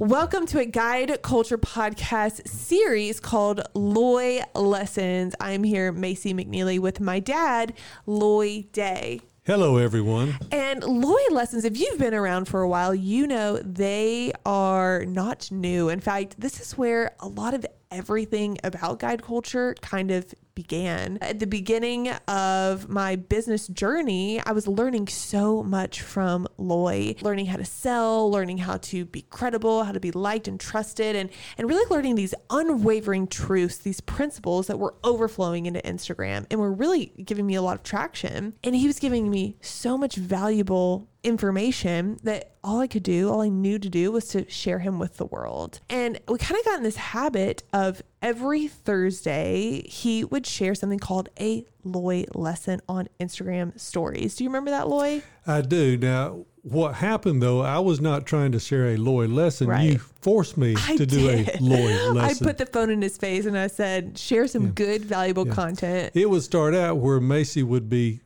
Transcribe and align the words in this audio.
Welcome 0.00 0.46
to 0.46 0.58
a 0.60 0.64
guide 0.64 1.20
culture 1.20 1.58
podcast 1.58 2.48
series 2.48 3.20
called 3.20 3.60
Loy 3.74 4.40
Lessons. 4.54 5.34
I'm 5.38 5.62
here, 5.62 5.92
Macy 5.92 6.32
McNeely, 6.32 6.78
with 6.78 7.00
my 7.00 7.20
dad, 7.20 7.74
Loy 8.06 8.64
Day. 8.72 9.20
Hello, 9.44 9.76
everyone. 9.76 10.38
And 10.52 10.82
Loy 10.82 11.20
Lessons, 11.30 11.66
if 11.66 11.78
you've 11.78 11.98
been 11.98 12.14
around 12.14 12.46
for 12.46 12.62
a 12.62 12.68
while, 12.68 12.94
you 12.94 13.26
know 13.26 13.58
they 13.58 14.32
are 14.46 15.04
not 15.04 15.50
new. 15.50 15.90
In 15.90 16.00
fact, 16.00 16.40
this 16.40 16.60
is 16.60 16.78
where 16.78 17.14
a 17.20 17.28
lot 17.28 17.52
of 17.52 17.66
everything 17.90 18.56
about 18.64 19.00
guide 19.00 19.22
culture 19.22 19.74
kind 19.82 20.10
of 20.10 20.32
began. 20.62 21.16
At 21.22 21.38
the 21.38 21.46
beginning 21.46 22.08
of 22.28 22.88
my 22.90 23.16
business 23.16 23.66
journey, 23.68 24.42
I 24.44 24.52
was 24.52 24.68
learning 24.68 25.08
so 25.08 25.62
much 25.62 26.02
from 26.02 26.46
Loy, 26.58 27.14
learning 27.22 27.46
how 27.46 27.56
to 27.56 27.64
sell, 27.64 28.30
learning 28.30 28.58
how 28.58 28.76
to 28.76 29.06
be 29.06 29.22
credible, 29.22 29.84
how 29.84 29.92
to 29.92 30.00
be 30.00 30.10
liked 30.10 30.48
and 30.48 30.60
trusted, 30.60 31.16
and, 31.16 31.30
and 31.56 31.66
really 31.66 31.88
learning 31.88 32.16
these 32.16 32.34
unwavering 32.50 33.26
truths, 33.26 33.78
these 33.78 34.02
principles 34.02 34.66
that 34.66 34.78
were 34.78 34.94
overflowing 35.02 35.64
into 35.64 35.80
Instagram 35.80 36.44
and 36.50 36.60
were 36.60 36.72
really 36.72 37.06
giving 37.24 37.46
me 37.46 37.54
a 37.54 37.62
lot 37.62 37.76
of 37.76 37.82
traction. 37.82 38.52
And 38.62 38.76
he 38.76 38.86
was 38.86 38.98
giving 38.98 39.30
me 39.30 39.56
so 39.62 39.96
much 39.96 40.16
valuable 40.16 41.08
information 41.22 42.18
that 42.22 42.52
all 42.62 42.80
I 42.80 42.86
could 42.86 43.02
do, 43.02 43.30
all 43.30 43.40
I 43.40 43.48
knew 43.48 43.78
to 43.78 43.88
do 43.88 44.12
was 44.12 44.28
to 44.28 44.48
share 44.50 44.78
him 44.78 44.98
with 44.98 45.16
the 45.16 45.26
world. 45.26 45.80
And 45.88 46.20
we 46.28 46.38
kind 46.38 46.58
of 46.58 46.64
got 46.64 46.78
in 46.78 46.82
this 46.82 46.96
habit 46.96 47.62
of 47.72 48.02
every 48.22 48.68
Thursday, 48.68 49.82
he 49.86 50.24
would 50.24 50.46
share 50.46 50.74
something 50.74 50.98
called 50.98 51.28
a 51.38 51.64
Loy 51.82 52.24
lesson 52.34 52.80
on 52.88 53.08
Instagram 53.18 53.78
stories. 53.80 54.36
Do 54.36 54.44
you 54.44 54.50
remember 54.50 54.70
that, 54.70 54.88
Loy? 54.88 55.22
I 55.46 55.62
do. 55.62 55.96
Now, 55.96 56.44
what 56.62 56.96
happened 56.96 57.42
though, 57.42 57.62
I 57.62 57.78
was 57.78 58.00
not 58.00 58.26
trying 58.26 58.52
to 58.52 58.60
share 58.60 58.88
a 58.88 58.96
Loy 58.96 59.26
lesson. 59.26 59.68
Right. 59.68 59.92
You 59.92 59.98
forced 59.98 60.56
me 60.58 60.74
I 60.78 60.96
to 60.96 61.06
do 61.06 61.30
a 61.30 61.56
Loy 61.60 62.12
lesson. 62.12 62.18
I 62.18 62.34
put 62.34 62.58
the 62.58 62.66
phone 62.66 62.90
in 62.90 63.00
his 63.00 63.16
face 63.16 63.46
and 63.46 63.56
I 63.56 63.68
said, 63.68 64.18
share 64.18 64.46
some 64.46 64.72
good, 64.72 65.04
valuable 65.04 65.46
content. 65.46 66.12
it 66.14 66.28
would 66.28 66.42
start 66.42 66.74
out 66.74 66.98
where 66.98 67.20
Macy 67.20 67.62
would 67.62 67.88
be 67.88 68.20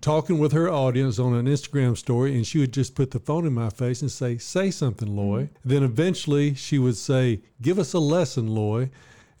talking 0.00 0.38
with 0.38 0.52
her 0.52 0.70
audience 0.70 1.18
on 1.18 1.34
an 1.34 1.46
Instagram 1.46 1.96
story, 1.96 2.34
and 2.34 2.46
she 2.46 2.58
would 2.58 2.72
just 2.72 2.94
put 2.94 3.10
the 3.10 3.18
phone 3.18 3.46
in 3.46 3.52
my 3.52 3.70
face 3.70 4.02
and 4.02 4.10
say, 4.10 4.38
Say 4.38 4.70
something, 4.70 5.14
Loy. 5.14 5.42
Mm-hmm. 5.42 5.68
Then 5.68 5.82
eventually 5.82 6.54
she 6.54 6.78
would 6.78 6.96
say, 6.96 7.42
Give 7.60 7.78
us 7.78 7.92
a 7.92 7.98
lesson, 7.98 8.48
Loy. 8.48 8.90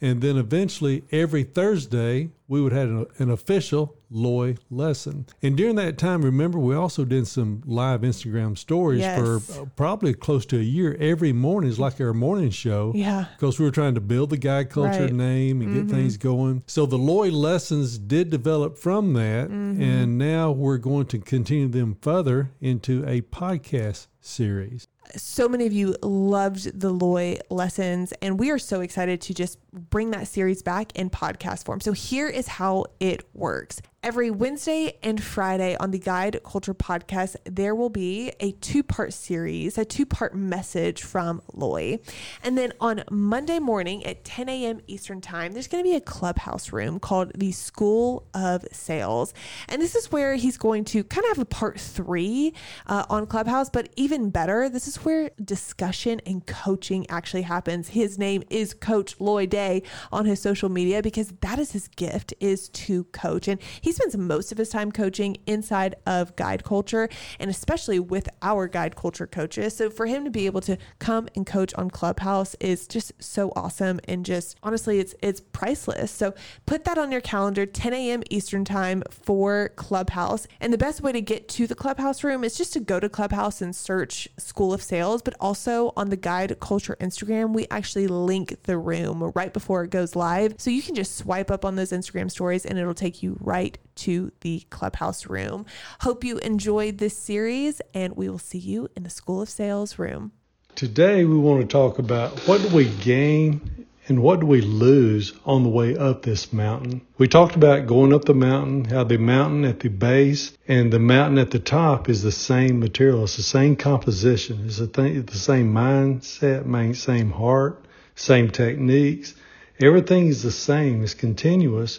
And 0.00 0.20
then 0.20 0.36
eventually 0.36 1.04
every 1.12 1.44
Thursday 1.44 2.30
we 2.48 2.60
would 2.60 2.72
have 2.72 2.88
an, 2.88 3.06
an 3.18 3.30
official 3.30 3.96
Loy 4.12 4.56
lesson. 4.70 5.26
And 5.42 5.56
during 5.56 5.76
that 5.76 5.96
time, 5.98 6.22
remember, 6.22 6.58
we 6.58 6.74
also 6.74 7.04
did 7.04 7.26
some 7.26 7.62
live 7.64 8.02
Instagram 8.02 8.56
stories 8.58 9.00
Yes. 9.00 9.18
for 9.18 9.36
uh, 9.62 9.64
probably 9.76 10.12
close 10.14 10.44
to 10.46 10.58
a 10.58 10.62
year. 10.62 10.96
Every 11.00 11.32
morning 11.32 11.70
is 11.70 11.78
like 11.78 12.00
our 12.00 12.12
morning 12.12 12.50
show 12.50 12.92
Yeah. 12.94 13.24
because 13.36 13.58
we 13.58 13.64
were 13.64 13.70
trying 13.70 13.94
to 13.94 14.00
build 14.00 14.30
the 14.30 14.36
guide 14.36 14.70
culture 14.70 14.90
Right. 14.90 15.08
Mm-hmm. 15.08 15.16
name 15.16 15.62
and 15.62 15.74
get 15.88 15.94
things 15.96 16.16
going. 16.16 16.62
So 16.66 16.86
the 16.86 16.98
Loy 16.98 17.30
lessons 17.30 17.98
did 17.98 18.30
develop 18.30 18.78
from 18.78 19.12
that, 19.14 19.48
Mm-hmm. 19.48 19.82
and 19.82 20.18
now 20.18 20.50
we're 20.52 20.78
going 20.78 21.06
to 21.06 21.18
continue 21.18 21.68
them 21.68 21.96
further 22.02 22.50
into 22.60 23.04
a 23.06 23.22
podcast 23.22 24.06
series. 24.20 24.86
So 25.16 25.48
many 25.48 25.66
of 25.66 25.72
you 25.72 25.96
loved 26.02 26.78
the 26.78 26.90
Loy 26.90 27.38
lessons, 27.50 28.12
and 28.22 28.38
we 28.38 28.50
are 28.50 28.58
so 28.58 28.80
excited 28.80 29.20
to 29.22 29.34
just 29.34 29.58
bring 29.72 30.10
that 30.10 30.28
series 30.28 30.62
back 30.62 30.92
in 30.96 31.10
podcast 31.10 31.64
form. 31.64 31.80
So 31.80 31.92
here 31.92 32.28
is 32.28 32.46
how 32.46 32.86
it 33.00 33.26
works. 33.34 33.80
Every 34.04 34.32
Wednesday 34.32 34.98
and 35.04 35.22
Friday 35.22 35.76
on 35.78 35.92
the 35.92 35.98
Guide 35.98 36.40
Culture 36.44 36.74
podcast, 36.74 37.36
there 37.44 37.72
will 37.72 37.88
be 37.88 38.32
a 38.40 38.50
two 38.50 38.82
part 38.82 39.12
series, 39.12 39.78
a 39.78 39.84
two 39.84 40.04
part 40.04 40.34
message 40.34 41.02
from 41.02 41.40
Loy. 41.52 42.00
And 42.42 42.58
then 42.58 42.72
on 42.80 43.04
Monday 43.12 43.60
morning 43.60 44.04
at 44.04 44.24
10 44.24 44.48
a.m. 44.48 44.80
Eastern 44.88 45.20
Time, 45.20 45.52
there's 45.52 45.68
going 45.68 45.84
to 45.84 45.88
be 45.88 45.94
a 45.94 46.00
clubhouse 46.00 46.72
room 46.72 46.98
called 46.98 47.30
the 47.36 47.52
School 47.52 48.26
of 48.34 48.64
Sales. 48.72 49.34
And 49.68 49.80
this 49.80 49.94
is 49.94 50.10
where 50.10 50.34
he's 50.34 50.58
going 50.58 50.84
to 50.86 51.04
kind 51.04 51.24
of 51.26 51.36
have 51.36 51.42
a 51.42 51.48
part 51.48 51.78
three 51.78 52.54
uh, 52.88 53.04
on 53.08 53.28
Clubhouse, 53.28 53.70
but 53.70 53.88
even 53.94 54.30
better, 54.30 54.68
this 54.68 54.88
is 54.88 54.91
where 54.96 55.30
discussion 55.42 56.20
and 56.26 56.46
coaching 56.46 57.06
actually 57.08 57.42
happens. 57.42 57.88
His 57.88 58.18
name 58.18 58.42
is 58.50 58.74
Coach 58.74 59.20
Loy 59.20 59.46
Day 59.46 59.82
on 60.10 60.24
his 60.24 60.40
social 60.40 60.68
media 60.68 61.02
because 61.02 61.32
that 61.40 61.58
is 61.58 61.72
his 61.72 61.88
gift 61.88 62.34
is 62.40 62.68
to 62.70 63.04
coach. 63.04 63.48
And 63.48 63.60
he 63.80 63.92
spends 63.92 64.16
most 64.16 64.52
of 64.52 64.58
his 64.58 64.68
time 64.68 64.92
coaching 64.92 65.36
inside 65.46 65.94
of 66.06 66.34
guide 66.36 66.64
culture 66.64 67.08
and 67.38 67.50
especially 67.50 67.98
with 67.98 68.28
our 68.42 68.68
guide 68.68 68.96
culture 68.96 69.26
coaches. 69.26 69.76
So 69.76 69.90
for 69.90 70.06
him 70.06 70.24
to 70.24 70.30
be 70.30 70.46
able 70.46 70.60
to 70.62 70.76
come 70.98 71.28
and 71.34 71.46
coach 71.46 71.72
on 71.74 71.90
Clubhouse 71.90 72.54
is 72.60 72.86
just 72.86 73.12
so 73.22 73.52
awesome 73.56 74.00
and 74.08 74.24
just 74.24 74.56
honestly 74.62 74.98
it's 74.98 75.14
it's 75.22 75.40
priceless. 75.40 76.10
So 76.10 76.34
put 76.66 76.84
that 76.84 76.98
on 76.98 77.12
your 77.12 77.20
calendar 77.20 77.66
10 77.66 77.94
a.m. 77.94 78.22
Eastern 78.30 78.64
time 78.64 79.02
for 79.10 79.70
Clubhouse. 79.76 80.46
And 80.60 80.72
the 80.72 80.78
best 80.78 81.00
way 81.00 81.12
to 81.12 81.20
get 81.20 81.48
to 81.50 81.66
the 81.66 81.74
Clubhouse 81.74 82.24
room 82.24 82.44
is 82.44 82.56
just 82.56 82.72
to 82.74 82.80
go 82.80 83.00
to 83.00 83.08
Clubhouse 83.08 83.62
and 83.62 83.74
search 83.74 84.28
School 84.38 84.72
of 84.72 84.81
Sales, 84.82 85.22
but 85.22 85.34
also 85.40 85.92
on 85.96 86.10
the 86.10 86.16
Guide 86.16 86.58
Culture 86.60 86.96
Instagram, 87.00 87.54
we 87.54 87.66
actually 87.70 88.06
link 88.06 88.62
the 88.64 88.76
room 88.76 89.32
right 89.34 89.52
before 89.52 89.84
it 89.84 89.90
goes 89.90 90.14
live. 90.14 90.56
So 90.58 90.70
you 90.70 90.82
can 90.82 90.94
just 90.94 91.16
swipe 91.16 91.50
up 91.50 91.64
on 91.64 91.76
those 91.76 91.92
Instagram 91.92 92.30
stories 92.30 92.66
and 92.66 92.78
it'll 92.78 92.92
take 92.92 93.22
you 93.22 93.36
right 93.40 93.78
to 93.96 94.32
the 94.40 94.64
Clubhouse 94.70 95.26
room. 95.26 95.64
Hope 96.00 96.24
you 96.24 96.38
enjoyed 96.38 96.98
this 96.98 97.16
series 97.16 97.80
and 97.94 98.16
we 98.16 98.28
will 98.28 98.38
see 98.38 98.58
you 98.58 98.88
in 98.96 99.04
the 99.04 99.10
School 99.10 99.42
of 99.42 99.48
Sales 99.48 99.98
room. 99.98 100.32
Today, 100.74 101.24
we 101.26 101.36
want 101.36 101.60
to 101.60 101.66
talk 101.66 101.98
about 101.98 102.38
what 102.48 102.62
do 102.62 102.68
we 102.74 102.88
gain 102.88 103.71
and 104.12 104.22
what 104.22 104.40
do 104.40 104.46
we 104.46 104.60
lose 104.60 105.32
on 105.46 105.62
the 105.62 105.70
way 105.70 105.96
up 105.96 106.20
this 106.20 106.52
mountain. 106.52 107.00
We 107.16 107.28
talked 107.28 107.56
about 107.56 107.86
going 107.86 108.12
up 108.12 108.26
the 108.26 108.34
mountain, 108.34 108.84
how 108.84 109.04
the 109.04 109.16
mountain 109.16 109.64
at 109.64 109.80
the 109.80 109.88
base 109.88 110.52
and 110.68 110.92
the 110.92 110.98
mountain 110.98 111.38
at 111.38 111.50
the 111.50 111.58
top 111.58 112.10
is 112.10 112.22
the 112.22 112.30
same 112.30 112.78
material. 112.78 113.24
It's 113.24 113.38
the 113.38 113.42
same 113.42 113.74
composition. 113.74 114.64
It's 114.66 114.76
the, 114.76 114.86
thing, 114.86 115.22
the 115.22 115.38
same 115.38 115.72
mindset, 115.72 116.94
same 116.94 117.30
heart, 117.30 117.86
same 118.14 118.50
techniques. 118.50 119.34
Everything 119.80 120.26
is 120.26 120.42
the 120.42 120.52
same. 120.52 121.02
It's 121.02 121.14
continuous, 121.14 121.98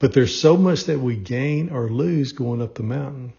but 0.00 0.14
there's 0.14 0.36
so 0.36 0.56
much 0.56 0.86
that 0.86 0.98
we 0.98 1.14
gain 1.14 1.70
or 1.70 1.88
lose 1.88 2.32
going 2.32 2.60
up 2.60 2.74
the 2.74 2.82
mountain. 2.82 3.32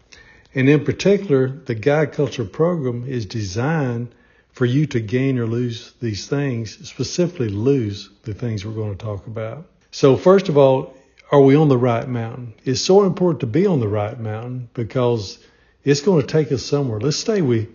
And 0.54 0.70
in 0.70 0.86
particular, 0.86 1.48
the 1.48 1.74
guide 1.74 2.12
culture 2.12 2.46
program 2.46 3.04
is 3.06 3.26
designed 3.26 4.14
for 4.52 4.66
you 4.66 4.86
to 4.86 5.00
gain 5.00 5.38
or 5.38 5.46
lose 5.46 5.92
these 6.00 6.26
things, 6.26 6.88
specifically 6.88 7.48
lose 7.48 8.10
the 8.22 8.34
things 8.34 8.64
we're 8.64 8.72
going 8.72 8.96
to 8.96 9.04
talk 9.04 9.26
about. 9.26 9.66
So 9.90 10.16
first 10.16 10.48
of 10.48 10.58
all, 10.58 10.94
are 11.32 11.40
we 11.40 11.54
on 11.54 11.68
the 11.68 11.78
right 11.78 12.08
mountain? 12.08 12.54
It's 12.64 12.80
so 12.80 13.04
important 13.04 13.40
to 13.40 13.46
be 13.46 13.66
on 13.66 13.80
the 13.80 13.88
right 13.88 14.18
mountain 14.18 14.68
because 14.74 15.38
it's 15.84 16.00
going 16.00 16.20
to 16.20 16.26
take 16.26 16.50
us 16.52 16.64
somewhere. 16.64 17.00
Let's 17.00 17.16
say 17.16 17.40
we 17.40 17.68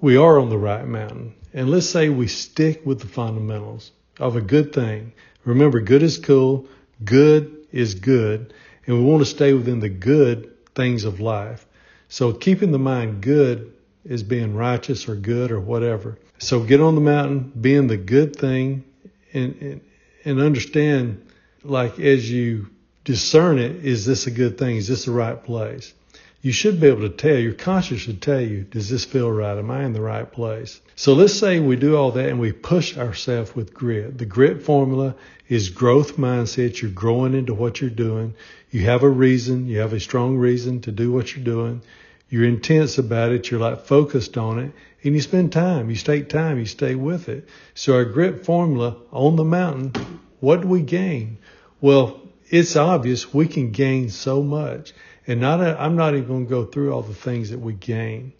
we 0.00 0.16
are 0.16 0.38
on 0.38 0.50
the 0.50 0.58
right 0.58 0.86
mountain 0.86 1.34
and 1.54 1.70
let's 1.70 1.88
say 1.88 2.08
we 2.10 2.28
stick 2.28 2.84
with 2.84 3.00
the 3.00 3.06
fundamentals 3.06 3.92
of 4.18 4.36
a 4.36 4.40
good 4.40 4.72
thing. 4.72 5.12
Remember, 5.44 5.80
good 5.80 6.02
is 6.02 6.18
cool, 6.18 6.66
good 7.04 7.66
is 7.72 7.94
good, 7.94 8.52
and 8.86 8.96
we 8.96 9.04
want 9.04 9.20
to 9.20 9.30
stay 9.30 9.52
within 9.52 9.80
the 9.80 9.88
good 9.88 10.52
things 10.74 11.04
of 11.04 11.20
life. 11.20 11.66
So 12.08 12.32
keeping 12.32 12.72
the 12.72 12.78
mind 12.78 13.22
good 13.22 13.72
is 14.08 14.22
being 14.22 14.54
righteous 14.54 15.08
or 15.08 15.16
good 15.16 15.50
or 15.50 15.60
whatever. 15.60 16.18
So 16.38 16.60
get 16.60 16.80
on 16.80 16.94
the 16.94 17.00
mountain, 17.00 17.52
being 17.60 17.86
the 17.86 17.96
good 17.96 18.36
thing, 18.36 18.84
and 19.32 19.54
and, 19.60 19.80
and 20.24 20.40
understand, 20.40 21.26
like 21.62 21.98
as 21.98 22.30
you 22.30 22.68
discern 23.04 23.58
it, 23.58 23.84
is 23.84 24.04
this 24.04 24.26
a 24.26 24.30
good 24.30 24.58
thing? 24.58 24.76
Is 24.76 24.88
this 24.88 25.04
the 25.04 25.12
right 25.12 25.42
place? 25.42 25.94
You 26.42 26.52
should 26.52 26.80
be 26.80 26.86
able 26.86 27.00
to 27.00 27.08
tell. 27.08 27.36
Your 27.36 27.54
conscience 27.54 28.02
should 28.02 28.22
tell 28.22 28.40
you, 28.40 28.62
does 28.62 28.88
this 28.88 29.04
feel 29.04 29.32
right? 29.32 29.58
Am 29.58 29.70
I 29.70 29.84
in 29.84 29.92
the 29.92 30.00
right 30.00 30.30
place? 30.30 30.80
So 30.94 31.14
let's 31.14 31.34
say 31.34 31.58
we 31.58 31.76
do 31.76 31.96
all 31.96 32.12
that 32.12 32.28
and 32.28 32.38
we 32.38 32.52
push 32.52 32.96
ourselves 32.96 33.56
with 33.56 33.74
grit. 33.74 34.18
The 34.18 34.26
grit 34.26 34.62
formula 34.62 35.16
is 35.48 35.70
growth 35.70 36.16
mindset. 36.16 36.80
You're 36.80 36.90
growing 36.92 37.34
into 37.34 37.54
what 37.54 37.80
you're 37.80 37.90
doing. 37.90 38.34
You 38.70 38.82
have 38.82 39.02
a 39.02 39.08
reason. 39.08 39.66
You 39.66 39.78
have 39.80 39.92
a 39.92 40.00
strong 40.00 40.36
reason 40.36 40.80
to 40.82 40.92
do 40.92 41.10
what 41.10 41.34
you're 41.34 41.44
doing. 41.44 41.82
You're 42.28 42.44
intense 42.44 42.98
about 42.98 43.32
it. 43.32 43.50
You're 43.50 43.60
like 43.60 43.86
focused 43.86 44.36
on 44.36 44.58
it 44.58 44.72
and 45.04 45.14
you 45.14 45.20
spend 45.20 45.52
time. 45.52 45.90
You 45.90 45.96
take 45.96 46.28
time. 46.28 46.58
You 46.58 46.66
stay 46.66 46.94
with 46.94 47.28
it. 47.28 47.48
So 47.74 47.94
our 47.94 48.04
grit 48.04 48.44
formula 48.44 48.96
on 49.12 49.36
the 49.36 49.44
mountain, 49.44 50.20
what 50.40 50.62
do 50.62 50.68
we 50.68 50.82
gain? 50.82 51.38
Well, 51.80 52.20
it's 52.48 52.76
obvious 52.76 53.32
we 53.32 53.46
can 53.46 53.70
gain 53.70 54.10
so 54.10 54.42
much. 54.42 54.92
And 55.26 55.40
not, 55.40 55.60
I'm 55.60 55.96
not 55.96 56.14
even 56.14 56.28
going 56.28 56.44
to 56.46 56.50
go 56.50 56.64
through 56.64 56.92
all 56.92 57.02
the 57.02 57.14
things 57.14 57.50
that 57.50 57.58
we 57.58 57.72
gain, 57.72 58.32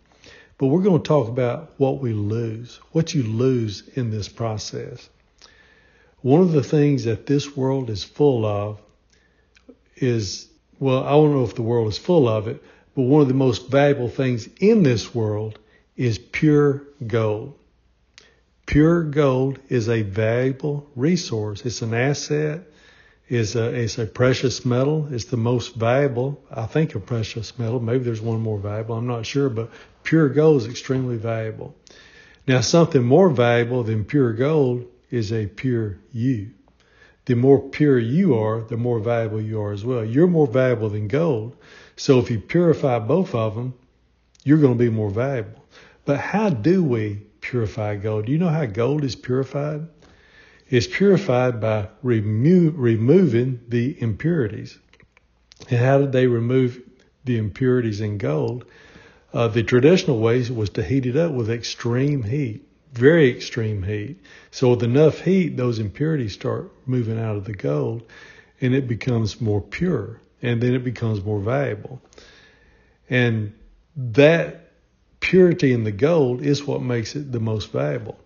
but 0.56 0.68
we're 0.68 0.82
going 0.82 1.02
to 1.02 1.08
talk 1.08 1.28
about 1.28 1.72
what 1.78 2.00
we 2.00 2.12
lose, 2.12 2.80
what 2.92 3.12
you 3.12 3.24
lose 3.24 3.88
in 3.94 4.10
this 4.10 4.28
process. 4.28 5.08
One 6.22 6.42
of 6.42 6.52
the 6.52 6.62
things 6.62 7.04
that 7.04 7.26
this 7.26 7.56
world 7.56 7.90
is 7.90 8.04
full 8.04 8.46
of 8.46 8.80
is, 9.96 10.48
well, 10.78 11.04
I 11.04 11.10
don't 11.10 11.32
know 11.32 11.44
if 11.44 11.56
the 11.56 11.62
world 11.62 11.88
is 11.88 11.98
full 11.98 12.28
of 12.28 12.46
it, 12.46 12.62
but 12.96 13.02
one 13.02 13.20
of 13.22 13.28
the 13.28 13.34
most 13.34 13.68
valuable 13.68 14.08
things 14.08 14.48
in 14.58 14.82
this 14.82 15.14
world 15.14 15.58
is 15.96 16.18
pure 16.18 16.82
gold. 17.06 17.54
pure 18.66 19.04
gold 19.04 19.60
is 19.68 19.88
a 19.88 20.02
valuable 20.02 20.90
resource. 20.96 21.64
It's 21.64 21.82
an 21.82 21.94
asset. 21.94 22.62
It's 23.28 23.54
a, 23.54 23.74
it's 23.74 23.98
a 23.98 24.06
precious 24.06 24.64
metal. 24.64 25.08
It's 25.10 25.26
the 25.26 25.36
most 25.36 25.74
valuable, 25.74 26.42
I 26.50 26.66
think, 26.66 26.94
a 26.94 27.00
precious 27.00 27.58
metal. 27.58 27.80
Maybe 27.80 28.04
there's 28.04 28.20
one 28.20 28.40
more 28.40 28.58
valuable. 28.58 28.96
I'm 28.96 29.06
not 29.06 29.26
sure, 29.26 29.48
but 29.48 29.70
pure 30.02 30.28
gold 30.28 30.62
is 30.62 30.68
extremely 30.68 31.16
valuable. 31.16 31.74
Now, 32.46 32.60
something 32.60 33.02
more 33.02 33.28
valuable 33.30 33.82
than 33.82 34.04
pure 34.04 34.32
gold 34.32 34.86
is 35.10 35.32
a 35.32 35.46
pure 35.46 35.98
you. 36.12 36.50
The 37.26 37.34
more 37.34 37.60
pure 37.60 37.98
you 37.98 38.36
are, 38.36 38.60
the 38.60 38.76
more 38.76 39.00
valuable 39.00 39.40
you 39.40 39.60
are 39.60 39.72
as 39.72 39.84
well. 39.84 40.04
You're 40.04 40.28
more 40.28 40.46
valuable 40.46 40.88
than 40.88 41.08
gold. 41.08 41.56
So 41.96 42.18
if 42.18 42.30
you 42.30 42.38
purify 42.38 42.98
both 42.98 43.34
of 43.34 43.54
them, 43.54 43.74
you're 44.44 44.58
going 44.58 44.74
to 44.74 44.84
be 44.84 44.90
more 44.90 45.10
valuable. 45.10 45.64
But 46.04 46.20
how 46.20 46.50
do 46.50 46.84
we 46.84 47.22
purify 47.40 47.96
gold? 47.96 48.26
Do 48.26 48.32
you 48.32 48.38
know 48.38 48.48
how 48.48 48.66
gold 48.66 49.02
is 49.02 49.16
purified? 49.16 49.88
It's 50.68 50.86
purified 50.86 51.60
by 51.60 51.88
remo- 52.02 52.70
removing 52.72 53.60
the 53.68 54.00
impurities. 54.00 54.78
And 55.70 55.78
how 55.78 55.98
did 55.98 56.12
they 56.12 56.26
remove 56.26 56.80
the 57.24 57.38
impurities 57.38 58.00
in 58.00 58.18
gold? 58.18 58.66
Uh, 59.32 59.48
the 59.48 59.62
traditional 59.62 60.20
way 60.20 60.48
was 60.50 60.70
to 60.70 60.82
heat 60.82 61.06
it 61.06 61.16
up 61.16 61.32
with 61.32 61.50
extreme 61.50 62.22
heat, 62.22 62.62
very 62.92 63.30
extreme 63.30 63.82
heat. 63.82 64.16
So 64.50 64.70
with 64.70 64.82
enough 64.82 65.20
heat, 65.20 65.56
those 65.56 65.78
impurities 65.78 66.34
start 66.34 66.70
moving 66.86 67.18
out 67.18 67.36
of 67.36 67.44
the 67.44 67.54
gold 67.54 68.02
and 68.60 68.74
it 68.74 68.86
becomes 68.86 69.40
more 69.40 69.60
pure 69.60 70.20
and 70.42 70.60
then 70.60 70.74
it 70.74 70.84
becomes 70.84 71.24
more 71.24 71.40
valuable. 71.40 72.00
And 73.08 73.54
that 73.96 74.70
purity 75.20 75.72
in 75.72 75.84
the 75.84 75.92
gold 75.92 76.42
is 76.42 76.64
what 76.64 76.82
makes 76.82 77.16
it 77.16 77.32
the 77.32 77.40
most 77.40 77.72
valuable. 77.72 78.18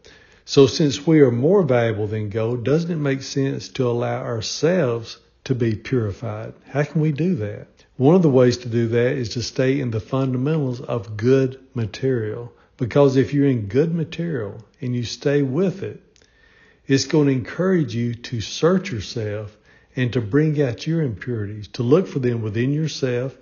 So 0.45 0.67
since 0.67 1.07
we 1.07 1.21
are 1.21 1.31
more 1.31 1.63
valuable 1.63 2.07
than 2.07 2.29
gold, 2.29 2.65
doesn't 2.65 2.91
it 2.91 2.97
make 2.97 3.23
sense 3.23 3.69
to 3.71 3.89
allow 3.89 4.23
ourselves 4.23 5.19
to 5.45 5.55
be 5.55 5.77
purified? 5.77 6.55
How 6.69 6.83
can 6.83 7.01
we 7.01 7.13
do 7.13 7.37
that? 7.37 7.69
One 7.97 8.15
of 8.15 8.23
the 8.23 8.31
ways 8.31 8.57
to 8.59 8.69
do 8.69 8.89
that 8.89 9.17
is 9.17 9.31
to 9.31 9.43
stay 9.43 9.79
in 9.79 9.91
the 9.91 10.01
fundamentals 10.01 10.81
of 10.81 11.17
good 11.17 11.61
material. 11.75 12.53
Because 12.79 13.17
if 13.17 13.35
you're 13.35 13.47
in 13.47 13.67
good 13.67 13.95
material 13.95 14.65
and 14.81 14.97
you 14.97 15.05
stay 15.05 15.43
with 15.43 15.83
it, 15.83 16.03
it's 16.87 17.07
going 17.07 17.27
to 17.27 17.33
encourage 17.33 17.95
you 17.95 18.15
to 18.15 18.41
search 18.41 18.91
yourself 18.91 19.57
and 19.97 20.13
to 20.13 20.21
bring 20.21 20.61
out 20.63 20.87
your 20.87 21.03
impurities, 21.03 21.69
to 21.69 21.83
look 21.83 22.07
for 22.07 22.19
them 22.19 22.43
within 22.43 22.73
yourself 22.73 23.37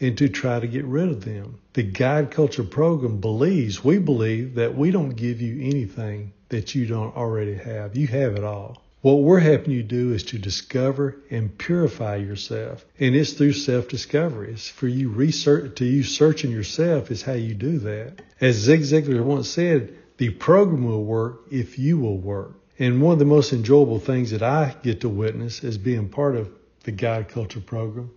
and 0.00 0.16
to 0.18 0.28
try 0.28 0.60
to 0.60 0.66
get 0.66 0.84
rid 0.84 1.08
of 1.08 1.24
them. 1.24 1.58
The 1.72 1.82
Guide 1.82 2.30
Culture 2.30 2.62
program 2.62 3.20
believes, 3.20 3.82
we 3.82 3.98
believe, 3.98 4.54
that 4.54 4.76
we 4.76 4.90
don't 4.90 5.10
give 5.10 5.40
you 5.40 5.60
anything 5.60 6.32
that 6.50 6.74
you 6.74 6.86
don't 6.86 7.16
already 7.16 7.56
have. 7.56 7.96
You 7.96 8.06
have 8.06 8.36
it 8.36 8.44
all. 8.44 8.82
What 9.00 9.22
we're 9.22 9.38
helping 9.38 9.72
you 9.72 9.82
do 9.82 10.12
is 10.12 10.24
to 10.24 10.38
discover 10.38 11.16
and 11.30 11.56
purify 11.56 12.16
yourself. 12.16 12.84
And 12.98 13.14
it's 13.14 13.32
through 13.32 13.52
self-discovery. 13.52 14.52
It's 14.52 14.68
for 14.68 14.88
you 14.88 15.08
research, 15.08 15.76
to 15.76 15.84
you 15.84 16.02
searching 16.02 16.50
yourself 16.50 17.10
is 17.10 17.22
how 17.22 17.34
you 17.34 17.54
do 17.54 17.78
that. 17.78 18.22
As 18.40 18.56
Zig 18.56 18.80
Ziglar 18.80 19.22
once 19.22 19.48
said, 19.48 19.96
the 20.16 20.30
program 20.30 20.84
will 20.84 21.04
work 21.04 21.42
if 21.50 21.78
you 21.78 21.98
will 21.98 22.18
work. 22.18 22.54
And 22.78 23.02
one 23.02 23.14
of 23.14 23.18
the 23.18 23.24
most 23.24 23.52
enjoyable 23.52 23.98
things 23.98 24.30
that 24.30 24.42
I 24.42 24.76
get 24.82 25.00
to 25.00 25.08
witness 25.08 25.64
as 25.64 25.76
being 25.76 26.08
part 26.08 26.36
of 26.36 26.50
the 26.84 26.92
Guide 26.92 27.28
Culture 27.28 27.60
program 27.60 28.10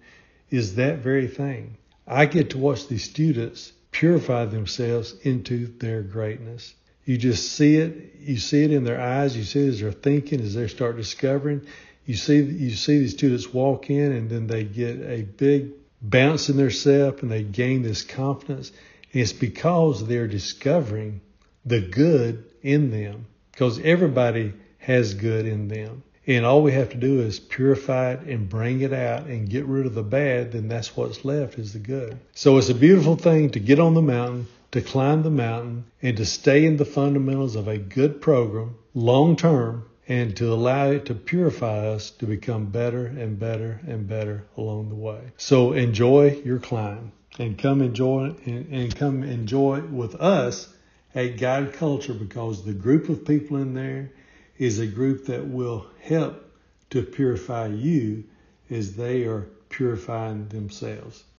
is 0.51 0.75
that 0.75 0.99
very 0.99 1.27
thing. 1.27 1.77
I 2.05 2.25
get 2.27 2.51
to 2.51 2.59
watch 2.59 2.87
these 2.87 3.03
students 3.03 3.73
purify 3.91 4.45
themselves 4.45 5.15
into 5.23 5.67
their 5.79 6.03
greatness. 6.03 6.75
You 7.05 7.17
just 7.17 7.53
see 7.53 7.77
it. 7.77 8.15
You 8.19 8.37
see 8.37 8.63
it 8.63 8.71
in 8.71 8.83
their 8.83 9.01
eyes. 9.01 9.35
You 9.35 9.43
see 9.43 9.65
it 9.65 9.69
as 9.69 9.79
they're 9.79 9.91
thinking, 9.91 10.41
as 10.41 10.53
they 10.53 10.67
start 10.67 10.95
discovering. 10.95 11.65
You 12.05 12.15
see, 12.15 12.41
you 12.41 12.71
see 12.71 12.99
these 12.99 13.13
students 13.13 13.51
walk 13.51 13.89
in 13.89 14.11
and 14.11 14.29
then 14.29 14.47
they 14.47 14.63
get 14.63 14.99
a 15.01 15.23
big 15.23 15.71
bounce 16.01 16.49
in 16.49 16.57
their 16.57 16.71
self 16.71 17.23
and 17.23 17.31
they 17.31 17.43
gain 17.43 17.81
this 17.81 18.03
confidence. 18.03 18.71
And 19.11 19.21
it's 19.21 19.33
because 19.33 20.05
they're 20.07 20.27
discovering 20.27 21.21
the 21.65 21.81
good 21.81 22.45
in 22.61 22.91
them 22.91 23.25
because 23.61 23.79
everybody 23.81 24.51
has 24.79 25.13
good 25.13 25.45
in 25.45 25.67
them. 25.67 26.01
And 26.25 26.47
all 26.47 26.63
we 26.63 26.71
have 26.71 26.89
to 26.89 26.97
do 26.97 27.21
is 27.21 27.39
purify 27.39 28.13
it 28.13 28.21
and 28.21 28.49
bring 28.49 28.81
it 28.81 28.91
out 28.91 29.27
and 29.27 29.47
get 29.47 29.67
rid 29.67 29.85
of 29.85 29.93
the 29.93 30.01
bad, 30.01 30.53
then 30.53 30.67
that's 30.67 30.97
what's 30.97 31.23
left 31.23 31.59
is 31.59 31.73
the 31.73 31.77
good. 31.77 32.17
So 32.33 32.57
it's 32.57 32.69
a 32.69 32.73
beautiful 32.73 33.17
thing 33.17 33.51
to 33.51 33.59
get 33.59 33.79
on 33.79 33.93
the 33.93 34.01
mountain, 34.01 34.47
to 34.71 34.81
climb 34.81 35.21
the 35.21 35.29
mountain, 35.29 35.85
and 36.01 36.17
to 36.17 36.25
stay 36.25 36.65
in 36.65 36.77
the 36.77 36.85
fundamentals 36.85 37.55
of 37.55 37.67
a 37.67 37.77
good 37.77 38.19
program 38.19 38.77
long 38.95 39.35
term 39.35 39.85
and 40.07 40.35
to 40.37 40.51
allow 40.51 40.89
it 40.89 41.05
to 41.05 41.13
purify 41.13 41.85
us 41.85 42.09
to 42.09 42.25
become 42.25 42.65
better 42.65 43.05
and 43.05 43.37
better 43.37 43.79
and 43.85 44.07
better 44.09 44.43
along 44.57 44.89
the 44.89 44.95
way. 44.95 45.21
So 45.37 45.73
enjoy 45.73 46.41
your 46.43 46.57
climb 46.57 47.11
and 47.37 47.59
come 47.59 47.83
enjoy 47.83 48.33
and, 48.43 48.73
and 48.73 48.95
come 48.95 49.21
enjoy 49.21 49.81
with 49.81 50.15
us 50.15 50.73
at 51.13 51.37
Guide 51.37 51.73
Culture 51.73 52.13
because 52.13 52.63
the 52.63 52.73
group 52.73 53.09
of 53.09 53.25
people 53.25 53.57
in 53.57 53.73
there 53.73 54.11
is 54.57 54.79
a 54.79 54.87
group 54.87 55.25
that 55.25 55.47
will 55.47 55.87
help 55.99 56.45
to 56.91 57.03
purify 57.03 57.67
you 57.67 58.23
as 58.69 58.95
they 58.95 59.23
are 59.23 59.47
purifying 59.69 60.47
themselves. 60.49 61.23